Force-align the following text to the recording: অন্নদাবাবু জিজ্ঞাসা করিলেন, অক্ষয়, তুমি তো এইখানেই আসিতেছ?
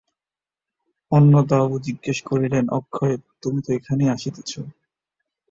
অন্নদাবাবু 1.11 1.75
জিজ্ঞাসা 1.79 2.23
করিলেন, 2.25 2.65
অক্ষয়, 2.69 3.15
তুমি 3.41 3.59
তো 3.65 3.69
এইখানেই 3.73 4.09
আসিতেছ? 4.09 4.51